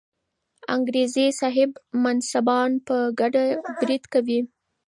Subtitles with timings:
[0.75, 1.71] انګریزي صاحب
[2.03, 3.43] منصبان به په ګډه
[3.79, 4.39] برید کوي.